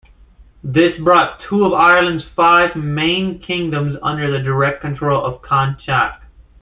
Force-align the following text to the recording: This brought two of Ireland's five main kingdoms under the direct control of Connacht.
This 0.63 0.97
brought 0.99 1.41
two 1.47 1.63
of 1.63 1.73
Ireland's 1.73 2.23
five 2.35 2.75
main 2.75 3.37
kingdoms 3.37 3.99
under 4.01 4.31
the 4.31 4.43
direct 4.43 4.81
control 4.81 5.23
of 5.23 5.43
Connacht. 5.43 6.23